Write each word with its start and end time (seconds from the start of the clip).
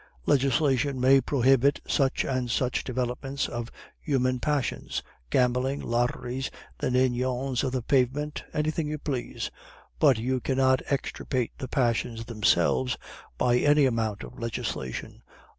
Legislation 0.25 0.99
may 0.99 1.21
prohibit 1.21 1.79
such 1.87 2.25
and 2.25 2.49
such 2.49 2.83
developments 2.83 3.47
of 3.47 3.69
human 3.99 4.39
passions 4.39 5.03
gambling, 5.29 5.79
lotteries, 5.79 6.49
the 6.79 6.89
Ninons 6.89 7.63
of 7.63 7.71
the 7.71 7.83
pavement, 7.83 8.43
anything 8.51 8.87
you 8.87 8.97
please 8.97 9.51
but 9.99 10.17
you 10.17 10.39
cannot 10.41 10.81
extirpate 10.91 11.51
the 11.59 11.67
passions 11.67 12.25
themselves 12.25 12.97
by 13.37 13.59
any 13.59 13.85
amount 13.85 14.23
of 14.23 14.39
legislation. 14.39 15.21